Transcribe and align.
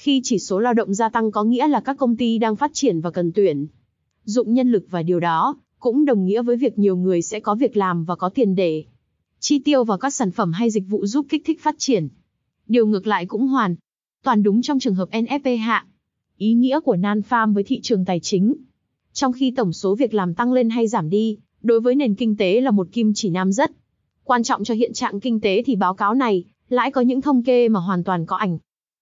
khi 0.00 0.20
chỉ 0.24 0.38
số 0.38 0.58
lao 0.58 0.74
động 0.74 0.94
gia 0.94 1.08
tăng 1.08 1.30
có 1.30 1.44
nghĩa 1.44 1.68
là 1.68 1.80
các 1.80 1.96
công 1.98 2.16
ty 2.16 2.38
đang 2.38 2.56
phát 2.56 2.70
triển 2.74 3.00
và 3.00 3.10
cần 3.10 3.32
tuyển 3.32 3.66
dụng 4.24 4.54
nhân 4.54 4.72
lực 4.72 4.84
và 4.90 5.02
điều 5.02 5.20
đó 5.20 5.56
cũng 5.78 6.04
đồng 6.04 6.24
nghĩa 6.24 6.42
với 6.42 6.56
việc 6.56 6.78
nhiều 6.78 6.96
người 6.96 7.22
sẽ 7.22 7.40
có 7.40 7.54
việc 7.54 7.76
làm 7.76 8.04
và 8.04 8.16
có 8.16 8.28
tiền 8.28 8.54
để 8.54 8.84
chi 9.40 9.58
tiêu 9.58 9.84
vào 9.84 9.98
các 9.98 10.14
sản 10.14 10.30
phẩm 10.30 10.52
hay 10.52 10.70
dịch 10.70 10.84
vụ 10.88 11.06
giúp 11.06 11.26
kích 11.28 11.42
thích 11.44 11.60
phát 11.62 11.74
triển. 11.78 12.08
Điều 12.68 12.86
ngược 12.86 13.06
lại 13.06 13.26
cũng 13.26 13.46
hoàn 13.46 13.76
toàn 14.24 14.42
đúng 14.42 14.62
trong 14.62 14.78
trường 14.78 14.94
hợp 14.94 15.08
NFP 15.10 15.58
hạ. 15.58 15.86
Ý 16.36 16.54
nghĩa 16.54 16.80
của 16.80 16.96
nan 16.96 17.20
farm 17.20 17.54
với 17.54 17.64
thị 17.64 17.80
trường 17.80 18.04
tài 18.04 18.20
chính. 18.20 18.54
Trong 19.12 19.32
khi 19.32 19.52
tổng 19.56 19.72
số 19.72 19.94
việc 19.94 20.14
làm 20.14 20.34
tăng 20.34 20.52
lên 20.52 20.70
hay 20.70 20.88
giảm 20.88 21.10
đi, 21.10 21.38
đối 21.62 21.80
với 21.80 21.94
nền 21.94 22.14
kinh 22.14 22.36
tế 22.36 22.60
là 22.60 22.70
một 22.70 22.88
kim 22.92 23.12
chỉ 23.14 23.30
nam 23.30 23.52
rất 23.52 23.70
quan 24.24 24.42
trọng 24.42 24.64
cho 24.64 24.74
hiện 24.74 24.92
trạng 24.92 25.20
kinh 25.20 25.40
tế 25.40 25.62
thì 25.62 25.76
báo 25.76 25.94
cáo 25.94 26.14
này 26.14 26.44
lại 26.68 26.90
có 26.90 27.00
những 27.00 27.20
thông 27.20 27.42
kê 27.42 27.68
mà 27.68 27.80
hoàn 27.80 28.04
toàn 28.04 28.26
có 28.26 28.36
ảnh 28.36 28.58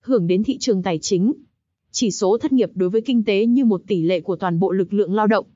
hưởng 0.08 0.26
đến 0.26 0.44
thị 0.44 0.58
trường 0.58 0.82
tài 0.82 0.98
chính. 0.98 1.32
Chỉ 1.90 2.10
số 2.10 2.38
thất 2.38 2.52
nghiệp 2.52 2.70
đối 2.74 2.90
với 2.90 3.00
kinh 3.00 3.24
tế 3.24 3.46
như 3.46 3.64
một 3.64 3.82
tỷ 3.86 4.02
lệ 4.02 4.20
của 4.20 4.36
toàn 4.36 4.58
bộ 4.58 4.72
lực 4.72 4.92
lượng 4.92 5.14
lao 5.14 5.26
động. 5.26 5.46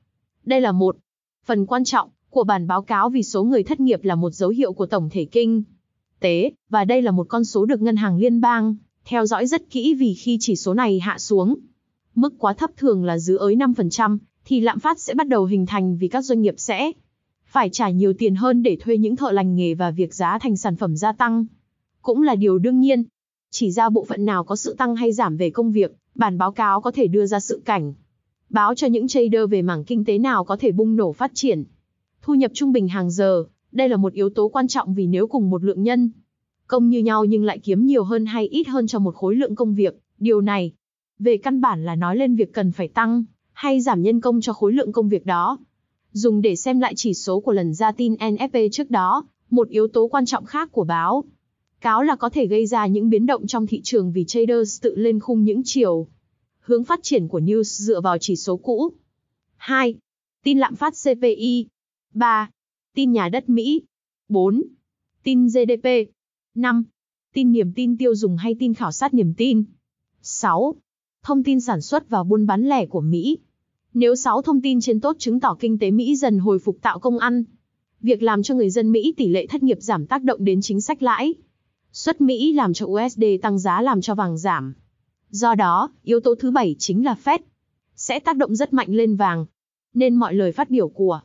Đây 0.45 0.61
là 0.61 0.71
một 0.71 0.97
phần 1.45 1.65
quan 1.65 1.83
trọng 1.83 2.09
của 2.29 2.43
bản 2.43 2.67
báo 2.67 2.81
cáo 2.81 3.09
vì 3.09 3.23
số 3.23 3.43
người 3.43 3.63
thất 3.63 3.79
nghiệp 3.79 4.03
là 4.03 4.15
một 4.15 4.31
dấu 4.31 4.49
hiệu 4.49 4.73
của 4.73 4.85
tổng 4.85 5.09
thể 5.09 5.25
kinh 5.25 5.63
tế, 6.19 6.51
và 6.69 6.85
đây 6.85 7.01
là 7.01 7.11
một 7.11 7.27
con 7.29 7.43
số 7.43 7.65
được 7.65 7.81
Ngân 7.81 7.95
hàng 7.95 8.17
Liên 8.17 8.41
bang 8.41 8.75
theo 9.05 9.25
dõi 9.25 9.47
rất 9.47 9.69
kỹ 9.69 9.93
vì 9.93 10.13
khi 10.13 10.37
chỉ 10.39 10.55
số 10.55 10.73
này 10.73 10.99
hạ 10.99 11.19
xuống, 11.19 11.55
mức 12.15 12.33
quá 12.37 12.53
thấp 12.53 12.71
thường 12.77 13.03
là 13.03 13.17
dưới 13.17 13.37
ới 13.37 13.55
5%, 13.55 14.17
thì 14.45 14.59
lạm 14.59 14.79
phát 14.79 14.99
sẽ 14.99 15.13
bắt 15.13 15.27
đầu 15.27 15.45
hình 15.45 15.65
thành 15.65 15.97
vì 15.97 16.07
các 16.07 16.21
doanh 16.21 16.41
nghiệp 16.41 16.55
sẽ 16.57 16.91
phải 17.45 17.69
trả 17.69 17.89
nhiều 17.89 18.13
tiền 18.13 18.35
hơn 18.35 18.63
để 18.63 18.77
thuê 18.79 18.97
những 18.97 19.15
thợ 19.15 19.31
lành 19.31 19.55
nghề 19.55 19.73
và 19.73 19.91
việc 19.91 20.13
giá 20.13 20.39
thành 20.39 20.57
sản 20.57 20.75
phẩm 20.75 20.95
gia 20.95 21.11
tăng. 21.11 21.45
Cũng 22.01 22.21
là 22.21 22.35
điều 22.35 22.57
đương 22.57 22.79
nhiên, 22.79 23.03
chỉ 23.55 23.71
ra 23.71 23.89
bộ 23.89 24.05
phận 24.05 24.25
nào 24.25 24.43
có 24.43 24.55
sự 24.55 24.75
tăng 24.77 24.95
hay 24.95 25.13
giảm 25.13 25.37
về 25.37 25.49
công 25.49 25.71
việc, 25.71 25.95
bản 26.15 26.37
báo 26.37 26.51
cáo 26.51 26.81
có 26.81 26.91
thể 26.91 27.07
đưa 27.07 27.25
ra 27.25 27.39
sự 27.39 27.61
cảnh. 27.65 27.93
Báo 28.49 28.75
cho 28.75 28.87
những 28.87 29.07
trader 29.07 29.49
về 29.49 29.61
mảng 29.61 29.83
kinh 29.83 30.05
tế 30.05 30.17
nào 30.17 30.43
có 30.43 30.57
thể 30.57 30.71
bung 30.71 30.95
nổ 30.95 31.11
phát 31.11 31.31
triển. 31.33 31.63
Thu 32.21 32.33
nhập 32.33 32.51
trung 32.53 32.71
bình 32.71 32.87
hàng 32.87 33.11
giờ, 33.11 33.43
đây 33.71 33.89
là 33.89 33.97
một 33.97 34.13
yếu 34.13 34.29
tố 34.29 34.47
quan 34.47 34.67
trọng 34.67 34.93
vì 34.93 35.07
nếu 35.07 35.27
cùng 35.27 35.49
một 35.49 35.63
lượng 35.63 35.83
nhân 35.83 36.11
công 36.67 36.89
như 36.89 36.99
nhau 36.99 37.25
nhưng 37.25 37.43
lại 37.43 37.59
kiếm 37.59 37.85
nhiều 37.85 38.03
hơn 38.03 38.25
hay 38.25 38.47
ít 38.47 38.67
hơn 38.67 38.87
cho 38.87 38.99
một 38.99 39.15
khối 39.15 39.35
lượng 39.35 39.55
công 39.55 39.75
việc, 39.75 39.99
điều 40.19 40.41
này 40.41 40.73
về 41.19 41.37
căn 41.37 41.61
bản 41.61 41.85
là 41.85 41.95
nói 41.95 42.15
lên 42.15 42.35
việc 42.35 42.53
cần 42.53 42.71
phải 42.71 42.87
tăng 42.87 43.23
hay 43.51 43.81
giảm 43.81 44.01
nhân 44.01 44.21
công 44.21 44.41
cho 44.41 44.53
khối 44.53 44.73
lượng 44.73 44.91
công 44.91 45.09
việc 45.09 45.25
đó. 45.25 45.57
Dùng 46.11 46.41
để 46.41 46.55
xem 46.55 46.79
lại 46.79 46.93
chỉ 46.95 47.13
số 47.13 47.39
của 47.39 47.51
lần 47.51 47.73
ra 47.73 47.91
tin 47.91 48.13
NFP 48.13 48.69
trước 48.71 48.89
đó, 48.91 49.25
một 49.49 49.69
yếu 49.69 49.87
tố 49.87 50.07
quan 50.07 50.25
trọng 50.25 50.45
khác 50.45 50.71
của 50.71 50.83
báo 50.83 51.23
cáo 51.83 52.03
là 52.03 52.15
có 52.15 52.29
thể 52.29 52.47
gây 52.47 52.65
ra 52.65 52.87
những 52.87 53.09
biến 53.09 53.25
động 53.25 53.47
trong 53.47 53.67
thị 53.67 53.81
trường 53.83 54.11
vì 54.11 54.25
traders 54.25 54.81
tự 54.81 54.95
lên 54.95 55.19
khung 55.19 55.43
những 55.43 55.61
chiều 55.65 56.07
hướng 56.59 56.83
phát 56.83 56.99
triển 57.03 57.27
của 57.27 57.39
news 57.39 57.63
dựa 57.63 58.01
vào 58.01 58.17
chỉ 58.17 58.35
số 58.35 58.57
cũ. 58.57 58.91
2. 59.57 59.95
Tin 60.43 60.59
lạm 60.59 60.75
phát 60.75 60.93
CPI. 61.03 61.67
3. 62.13 62.49
Tin 62.95 63.11
nhà 63.11 63.29
đất 63.29 63.49
Mỹ. 63.49 63.81
4. 64.29 64.63
Tin 65.23 65.47
GDP. 65.47 65.87
5. 66.55 66.83
Tin 67.33 67.51
niềm 67.51 67.73
tin 67.75 67.97
tiêu 67.97 68.15
dùng 68.15 68.37
hay 68.37 68.55
tin 68.59 68.73
khảo 68.73 68.91
sát 68.91 69.13
niềm 69.13 69.33
tin. 69.37 69.63
6. 70.21 70.75
Thông 71.23 71.43
tin 71.43 71.61
sản 71.61 71.81
xuất 71.81 72.09
và 72.09 72.23
buôn 72.23 72.45
bán 72.45 72.63
lẻ 72.69 72.85
của 72.85 73.01
Mỹ. 73.01 73.37
Nếu 73.93 74.15
6 74.15 74.41
thông 74.41 74.61
tin 74.61 74.81
trên 74.81 74.99
tốt 74.99 75.15
chứng 75.19 75.39
tỏ 75.39 75.55
kinh 75.59 75.79
tế 75.79 75.91
Mỹ 75.91 76.15
dần 76.15 76.39
hồi 76.39 76.59
phục 76.59 76.77
tạo 76.81 76.99
công 76.99 77.17
ăn, 77.17 77.43
việc 78.01 78.23
làm 78.23 78.43
cho 78.43 78.55
người 78.55 78.69
dân 78.69 78.91
Mỹ 78.91 79.13
tỷ 79.17 79.27
lệ 79.27 79.47
thất 79.47 79.63
nghiệp 79.63 79.77
giảm 79.81 80.05
tác 80.05 80.23
động 80.23 80.43
đến 80.45 80.61
chính 80.61 80.81
sách 80.81 81.03
lãi 81.03 81.33
Xuất 81.93 82.21
Mỹ 82.21 82.53
làm 82.53 82.73
cho 82.73 82.85
USD 82.85 83.23
tăng 83.41 83.59
giá 83.59 83.81
làm 83.81 84.01
cho 84.01 84.15
vàng 84.15 84.37
giảm. 84.37 84.73
Do 85.29 85.55
đó, 85.55 85.91
yếu 86.03 86.19
tố 86.19 86.35
thứ 86.35 86.51
bảy 86.51 86.75
chính 86.79 87.05
là 87.05 87.15
Fed. 87.23 87.39
Sẽ 87.95 88.19
tác 88.19 88.37
động 88.37 88.55
rất 88.55 88.73
mạnh 88.73 88.87
lên 88.89 89.15
vàng. 89.15 89.45
Nên 89.93 90.15
mọi 90.15 90.33
lời 90.33 90.51
phát 90.51 90.69
biểu 90.69 90.89
của 90.89 91.21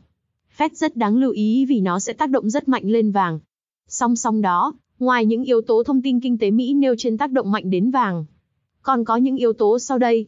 Fed 0.58 0.68
rất 0.72 0.96
đáng 0.96 1.16
lưu 1.16 1.30
ý 1.30 1.66
vì 1.68 1.80
nó 1.80 1.98
sẽ 1.98 2.12
tác 2.12 2.30
động 2.30 2.50
rất 2.50 2.68
mạnh 2.68 2.82
lên 2.84 3.12
vàng. 3.12 3.40
Song 3.88 4.16
song 4.16 4.40
đó, 4.40 4.72
ngoài 4.98 5.26
những 5.26 5.44
yếu 5.44 5.60
tố 5.60 5.82
thông 5.82 6.02
tin 6.02 6.20
kinh 6.20 6.38
tế 6.38 6.50
Mỹ 6.50 6.74
nêu 6.74 6.94
trên 6.98 7.18
tác 7.18 7.30
động 7.32 7.50
mạnh 7.50 7.70
đến 7.70 7.90
vàng, 7.90 8.24
còn 8.82 9.04
có 9.04 9.16
những 9.16 9.36
yếu 9.36 9.52
tố 9.52 9.78
sau 9.78 9.98
đây. 9.98 10.26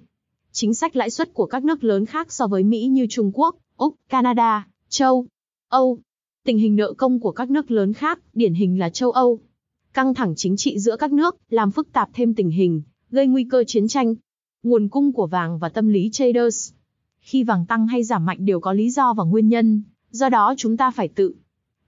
Chính 0.53 0.75
sách 0.75 0.97
lãi 0.97 1.11
suất 1.11 1.35
của 1.35 1.47
các 1.47 1.65
nước 1.65 1.85
lớn 1.85 2.07
khác 2.07 2.33
so 2.33 2.47
với 2.47 2.65
Mỹ 2.65 2.87
như 2.87 3.07
Trung 3.11 3.31
Quốc, 3.35 3.57
Úc, 3.77 3.95
Canada, 4.09 4.69
Châu, 4.89 5.27
Âu. 5.69 5.99
Tình 6.45 6.59
hình 6.59 6.77
nợ 6.77 6.93
công 6.93 7.21
của 7.21 7.33
các 7.33 7.51
nước 7.51 7.71
lớn 7.71 7.93
khác, 7.93 8.21
điển 8.33 8.55
hình 8.55 8.79
là 8.79 8.91
châu 8.91 9.11
Âu, 9.11 9.41
Căng 9.95 10.15
thẳng 10.15 10.35
chính 10.37 10.57
trị 10.57 10.79
giữa 10.79 10.97
các 10.97 11.13
nước, 11.13 11.37
làm 11.49 11.71
phức 11.71 11.93
tạp 11.93 12.09
thêm 12.15 12.35
tình 12.35 12.51
hình, 12.51 12.83
gây 13.11 13.27
nguy 13.27 13.45
cơ 13.45 13.65
chiến 13.67 13.89
tranh. 13.89 14.15
Nguồn 14.63 14.89
cung 14.89 15.13
của 15.13 15.27
vàng 15.27 15.59
và 15.59 15.69
tâm 15.69 15.89
lý 15.89 16.11
traders. 16.13 16.73
Khi 17.21 17.45
vàng 17.45 17.67
tăng 17.67 17.87
hay 17.87 18.05
giảm 18.05 18.27
mạnh 18.27 18.45
đều 18.45 18.61
có 18.61 18.73
lý 18.73 18.91
do 18.91 19.15
và 19.15 19.25
nguyên 19.25 19.49
nhân, 19.49 19.83
do 20.11 20.29
đó 20.29 20.55
chúng 20.57 20.77
ta 20.77 20.91
phải 20.91 21.09
tự. 21.09 21.35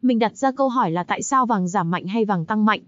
Mình 0.02 0.18
đặt 0.18 0.36
ra 0.36 0.50
câu 0.52 0.68
hỏi 0.68 0.90
là 0.90 1.04
tại 1.04 1.22
sao 1.22 1.46
vàng 1.46 1.68
giảm 1.68 1.90
mạnh 1.90 2.06
hay 2.06 2.24
vàng 2.24 2.46
tăng 2.46 2.64
mạnh? 2.64 2.80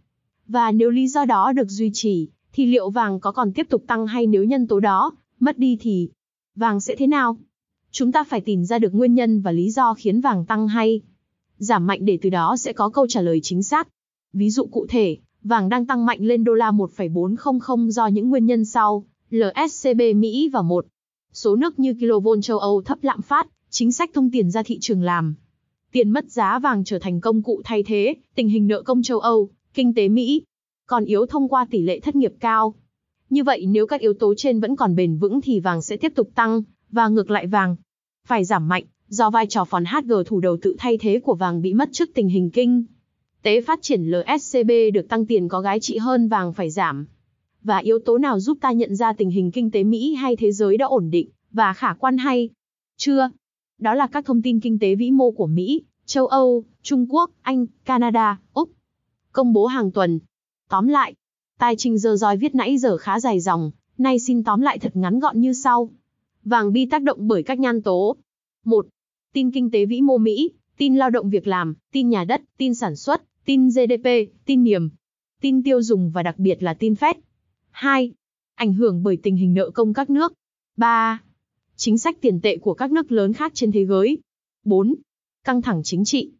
Và 0.47 0.73
nếu 0.73 0.91
lý 0.91 1.09
do 1.09 1.25
đó 1.25 1.53
được 1.53 1.69
duy 1.69 1.91
trì, 1.93 2.29
thì 2.53 2.67
liệu 2.67 2.91
vàng 2.91 3.21
có 3.21 3.33
còn 3.33 3.53
tiếp 3.53 3.67
tục 3.71 3.85
tăng 3.87 4.07
hay 4.07 4.27
nếu 4.27 4.45
nhân 4.45 4.67
tố 4.67 4.81
đó 4.81 5.13
mất 5.41 5.59
đi 5.59 5.79
thì 5.81 6.09
vàng 6.57 6.81
sẽ 6.81 6.95
thế 6.99 7.07
nào? 7.07 7.37
Chúng 7.91 8.13
ta 8.13 8.25
phải 8.25 8.41
tìm 8.41 8.65
ra 8.65 8.79
được 8.79 8.95
nguyên 8.95 9.15
nhân 9.15 9.41
và 9.41 9.53
lý 9.53 9.71
do 9.71 9.95
khiến 9.95 10.21
vàng 10.21 10.47
tăng 10.47 10.69
hay 10.69 11.01
giảm 11.59 11.87
mạnh 11.87 12.05
để 12.05 12.19
từ 12.23 12.31
đó 12.31 12.57
sẽ 12.57 12.73
có 12.73 12.89
câu 12.89 13.07
trả 13.09 13.21
lời 13.21 13.41
chính 13.43 13.63
xác. 13.63 13.89
Ví 14.35 14.51
dụ 14.51 14.65
cụ 14.65 14.87
thể, 14.89 15.17
vàng 15.43 15.69
đang 15.69 15.87
tăng 15.87 16.07
mạnh 16.07 16.19
lên 16.21 16.45
đô 16.45 16.55
la 16.55 16.71
1,400 16.71 17.91
do 17.91 18.07
những 18.07 18.31
nguyên 18.31 18.47
nhân 18.47 18.65
sau, 18.65 19.05
LSCB 19.31 20.01
Mỹ 20.17 20.51
và 20.53 20.63
một 20.63 20.87
số 21.33 21.57
nước 21.57 21.79
như 21.79 21.95
kV 21.95 22.29
châu 22.43 22.59
Âu 22.59 22.83
thấp 22.83 22.99
lạm 23.03 23.23
phát, 23.23 23.47
chính 23.71 23.93
sách 23.93 24.11
thông 24.15 24.31
tiền 24.31 24.51
ra 24.51 24.63
thị 24.63 24.79
trường 24.81 25.03
làm. 25.03 25.35
Tiền 25.93 26.11
mất 26.11 26.31
giá 26.31 26.59
vàng 26.59 26.85
trở 26.85 26.99
thành 26.99 27.21
công 27.21 27.43
cụ 27.43 27.61
thay 27.65 27.83
thế, 27.83 28.15
tình 28.35 28.49
hình 28.49 28.67
nợ 28.67 28.83
công 28.83 29.03
châu 29.03 29.21
Âu, 29.21 29.49
kinh 29.75 29.95
tế 29.95 30.09
Mỹ, 30.09 30.43
còn 30.87 31.05
yếu 31.05 31.27
thông 31.27 31.49
qua 31.49 31.67
tỷ 31.71 31.83
lệ 31.83 32.01
thất 32.01 32.17
nghiệp 32.17 32.33
cao. 32.41 32.75
Như 33.31 33.45
vậy 33.45 33.67
nếu 33.67 33.87
các 33.87 34.01
yếu 34.01 34.15
tố 34.15 34.35
trên 34.37 34.61
vẫn 34.61 34.77
còn 34.77 34.95
bền 34.95 35.19
vững 35.19 35.41
thì 35.41 35.61
vàng 35.61 35.83
sẽ 35.83 35.97
tiếp 35.97 36.13
tục 36.15 36.29
tăng, 36.35 36.63
và 36.91 37.09
ngược 37.09 37.31
lại 37.31 37.47
vàng 37.47 37.77
phải 38.27 38.45
giảm 38.45 38.69
mạnh, 38.69 38.85
do 39.09 39.31
vai 39.31 39.47
trò 39.47 39.65
phòn 39.65 39.85
HG 39.85 40.13
thủ 40.27 40.41
đầu 40.41 40.57
tự 40.63 40.77
thay 40.79 40.99
thế 40.99 41.21
của 41.21 41.35
vàng 41.35 41.63
bị 41.63 41.75
mất 41.75 41.89
trước 41.93 42.11
tình 42.15 42.29
hình 42.29 42.51
kinh 42.51 42.85
tế 43.45 43.61
phát 43.61 43.83
triển 43.83 44.11
LSCB 44.11 44.71
được 44.95 45.09
tăng 45.09 45.27
tiền 45.27 45.49
có 45.49 45.61
gái 45.61 45.81
trị 45.81 45.99
hơn 45.99 46.29
vàng 46.29 46.53
phải 46.53 46.71
giảm. 46.71 47.07
Và 47.63 47.79
yếu 47.79 47.99
tố 47.99 48.19
nào 48.19 48.41
giúp 48.41 48.59
ta 48.61 48.73
nhận 48.73 48.97
ra 48.97 49.13
tình 49.13 49.31
hình 49.31 49.51
kinh 49.51 49.71
tế 49.71 49.85
Mỹ 49.85 50.15
hay 50.15 50.37
thế 50.37 50.53
giới 50.53 50.77
đã 50.77 50.87
ổn 50.87 51.11
định 51.11 51.29
và 51.51 51.73
khả 51.73 51.95
quan 51.99 52.19
hay 52.19 52.51
chưa? 52.97 53.31
Đó 53.79 53.95
là 53.95 54.07
các 54.07 54.25
thông 54.25 54.43
tin 54.43 54.61
kinh 54.61 54.79
tế 54.79 54.95
vĩ 54.95 55.11
mô 55.11 55.31
của 55.31 55.47
Mỹ, 55.47 55.83
châu 56.05 56.27
Âu, 56.27 56.65
Trung 56.83 57.07
Quốc, 57.11 57.31
Anh, 57.43 57.67
Canada, 57.85 58.41
Úc. 58.53 58.71
Công 59.33 59.53
bố 59.53 59.67
hàng 59.67 59.93
tuần. 59.93 60.21
Tóm 60.69 60.87
lại, 60.89 61.15
tài 61.59 61.77
trình 61.77 61.99
giờ 61.99 62.17
dòi 62.17 62.37
viết 62.37 62.55
nãy 62.55 62.79
giờ 62.79 62.97
khá 62.97 63.21
dài 63.21 63.41
dòng, 63.41 63.71
nay 63.99 64.19
xin 64.19 64.45
tóm 64.45 64.61
lại 64.61 64.79
thật 64.79 64.97
ngắn 64.97 65.21
gọn 65.21 65.41
như 65.41 65.53
sau. 65.53 65.91
Vàng 66.45 66.73
bi 66.73 66.87
tác 66.87 67.03
động 67.03 67.29
bởi 67.29 67.43
các 67.43 67.59
nhan 67.59 67.83
tố. 67.83 68.17
1. 68.65 68.87
Tin 69.33 69.51
kinh 69.51 69.71
tế 69.71 69.87
vĩ 69.87 70.01
mô 70.01 70.19
Mỹ, 70.19 70.51
tin 70.77 70.97
lao 70.97 71.11
động 71.11 71.31
việc 71.31 71.47
làm, 71.47 71.75
tin 71.93 72.09
nhà 72.09 72.25
đất, 72.25 72.43
tin 72.59 72.75
sản 72.75 72.97
xuất, 72.97 73.23
tin 73.45 73.69
GDP, 73.69 74.07
tin 74.45 74.65
niềm, 74.65 74.91
tin 75.41 75.63
tiêu 75.63 75.83
dùng 75.83 76.11
và 76.11 76.23
đặc 76.23 76.39
biệt 76.39 76.63
là 76.63 76.75
tin 76.75 76.93
Fed. 76.93 77.15
2. 77.71 78.13
Ảnh 78.55 78.73
hưởng 78.75 79.03
bởi 79.03 79.19
tình 79.23 79.37
hình 79.37 79.55
nợ 79.55 79.71
công 79.71 79.95
các 79.95 80.11
nước. 80.11 80.33
3. 80.77 81.23
Chính 81.77 81.99
sách 81.99 82.21
tiền 82.21 82.41
tệ 82.41 82.57
của 82.57 82.75
các 82.75 82.93
nước 82.93 83.13
lớn 83.13 83.33
khác 83.33 83.53
trên 83.55 83.73
thế 83.73 83.87
giới. 83.87 84.19
4. 84.65 84.95
Căng 85.45 85.63
thẳng 85.63 85.81
chính 85.85 86.05
trị. 86.05 86.33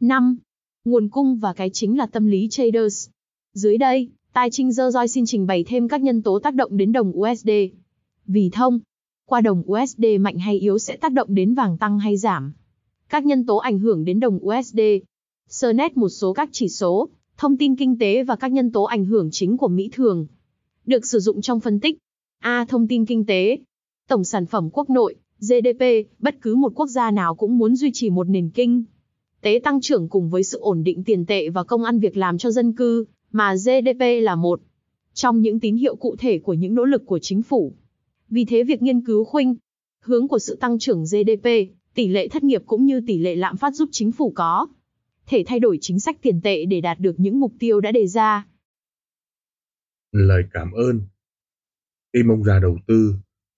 5. 0.00 0.36
Nguồn 0.84 1.08
cung 1.08 1.36
và 1.36 1.52
cái 1.52 1.70
chính 1.72 1.98
là 1.98 2.06
tâm 2.06 2.26
lý 2.26 2.48
traders. 2.50 3.08
Dưới 3.54 3.78
đây, 3.78 4.10
Tài 4.32 4.50
Trinh 4.50 4.72
Dơ 4.72 4.90
Roi 4.90 5.08
xin 5.08 5.26
trình 5.26 5.46
bày 5.46 5.64
thêm 5.64 5.88
các 5.88 6.02
nhân 6.02 6.22
tố 6.22 6.38
tác 6.38 6.54
động 6.54 6.76
đến 6.76 6.92
đồng 6.92 7.12
USD. 7.18 7.50
Vì 8.26 8.50
thông, 8.52 8.80
qua 9.26 9.40
đồng 9.40 9.62
USD 9.72 10.04
mạnh 10.20 10.38
hay 10.38 10.58
yếu 10.58 10.78
sẽ 10.78 10.96
tác 10.96 11.12
động 11.12 11.34
đến 11.34 11.54
vàng 11.54 11.78
tăng 11.78 11.98
hay 11.98 12.16
giảm. 12.16 12.52
Các 13.08 13.24
nhân 13.26 13.46
tố 13.46 13.56
ảnh 13.56 13.78
hưởng 13.78 14.04
đến 14.04 14.20
đồng 14.20 14.38
USD. 14.46 14.80
Sơ 15.48 15.72
nét 15.72 15.96
một 15.96 16.08
số 16.08 16.32
các 16.32 16.48
chỉ 16.52 16.68
số, 16.68 17.08
thông 17.36 17.56
tin 17.56 17.76
kinh 17.76 17.98
tế 17.98 18.22
và 18.22 18.36
các 18.36 18.52
nhân 18.52 18.72
tố 18.72 18.82
ảnh 18.82 19.04
hưởng 19.04 19.28
chính 19.32 19.56
của 19.56 19.68
Mỹ 19.68 19.88
thường 19.92 20.26
được 20.86 21.06
sử 21.06 21.18
dụng 21.18 21.40
trong 21.40 21.60
phân 21.60 21.80
tích. 21.80 21.98
A. 22.38 22.64
Thông 22.64 22.88
tin 22.88 23.06
kinh 23.06 23.26
tế. 23.26 23.58
Tổng 24.08 24.24
sản 24.24 24.46
phẩm 24.46 24.70
quốc 24.72 24.90
nội, 24.90 25.14
GDP, 25.40 25.84
bất 26.18 26.34
cứ 26.40 26.54
một 26.54 26.72
quốc 26.74 26.86
gia 26.86 27.10
nào 27.10 27.34
cũng 27.34 27.58
muốn 27.58 27.76
duy 27.76 27.90
trì 27.94 28.10
một 28.10 28.28
nền 28.28 28.50
kinh 28.50 28.84
tế 29.42 29.60
tăng 29.64 29.80
trưởng 29.80 30.08
cùng 30.08 30.30
với 30.30 30.44
sự 30.44 30.58
ổn 30.58 30.82
định 30.82 31.04
tiền 31.04 31.26
tệ 31.26 31.48
và 31.48 31.64
công 31.64 31.84
ăn 31.84 31.98
việc 31.98 32.16
làm 32.16 32.38
cho 32.38 32.50
dân 32.50 32.72
cư, 32.72 33.04
mà 33.32 33.54
GDP 33.54 34.00
là 34.22 34.34
một 34.34 34.60
trong 35.14 35.40
những 35.40 35.60
tín 35.60 35.76
hiệu 35.76 35.96
cụ 35.96 36.16
thể 36.18 36.38
của 36.38 36.54
những 36.54 36.74
nỗ 36.74 36.84
lực 36.84 37.06
của 37.06 37.18
chính 37.18 37.42
phủ. 37.42 37.72
Vì 38.28 38.44
thế 38.44 38.64
việc 38.64 38.82
nghiên 38.82 39.00
cứu 39.00 39.24
khuynh 39.24 39.54
hướng 40.00 40.28
của 40.28 40.38
sự 40.38 40.56
tăng 40.60 40.78
trưởng 40.78 41.04
GDP, 41.04 41.48
tỷ 41.94 42.08
lệ 42.08 42.28
thất 42.28 42.44
nghiệp 42.44 42.62
cũng 42.66 42.84
như 42.84 43.00
tỷ 43.06 43.18
lệ 43.18 43.36
lạm 43.36 43.56
phát 43.56 43.74
giúp 43.74 43.88
chính 43.92 44.12
phủ 44.12 44.32
có 44.34 44.66
thể 45.26 45.44
thay 45.46 45.60
đổi 45.60 45.78
chính 45.80 46.00
sách 46.00 46.16
tiền 46.22 46.40
tệ 46.44 46.64
để 46.64 46.80
đạt 46.80 47.00
được 47.00 47.14
những 47.18 47.40
mục 47.40 47.52
tiêu 47.58 47.80
đã 47.80 47.92
đề 47.92 48.06
ra. 48.06 48.46
Lời 50.12 50.44
cảm 50.52 50.72
ơn 50.72 51.00
Tim 52.12 52.28
ông 52.28 52.44
già 52.44 52.58
đầu 52.58 52.78
tư 52.86 53.14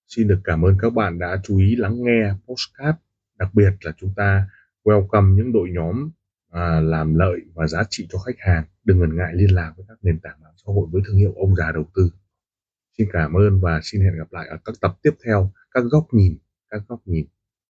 xin 0.09 0.29
được 0.29 0.41
cảm 0.45 0.63
ơn 0.63 0.77
các 0.81 0.91
bạn 0.91 1.19
đã 1.19 1.41
chú 1.45 1.59
ý 1.59 1.77
lắng 1.77 1.97
nghe 2.03 2.33
postcard. 2.47 2.99
Đặc 3.39 3.55
biệt 3.55 3.71
là 3.81 3.93
chúng 4.01 4.13
ta 4.17 4.49
welcome 4.85 5.35
những 5.35 5.53
đội 5.53 5.69
nhóm 5.71 6.11
à, 6.51 6.81
làm 6.81 7.15
lợi 7.15 7.41
và 7.55 7.67
giá 7.67 7.83
trị 7.91 8.07
cho 8.11 8.19
khách 8.19 8.39
hàng. 8.39 8.65
Đừng 8.85 8.99
ngần 8.99 9.17
ngại 9.17 9.33
liên 9.35 9.55
lạc 9.55 9.73
với 9.77 9.87
các 9.89 9.99
nền 10.03 10.19
tảng 10.19 10.43
mạng 10.43 10.53
xã 10.57 10.73
hội 10.73 10.89
với 10.91 11.03
thương 11.07 11.17
hiệu 11.17 11.35
ông 11.37 11.57
già 11.57 11.73
đầu 11.73 11.85
tư. 11.95 12.11
Xin 12.99 13.09
cảm 13.13 13.35
ơn 13.35 13.61
và 13.61 13.81
xin 13.83 14.01
hẹn 14.01 14.19
gặp 14.19 14.33
lại 14.33 14.49
ở 14.49 14.57
các 14.65 14.75
tập 14.81 14.99
tiếp 15.03 15.11
theo, 15.27 15.53
các 15.71 15.85
góc 15.91 16.07
nhìn, 16.13 16.39
các 16.71 16.83
góc 16.89 17.01
nhìn. 17.05 17.27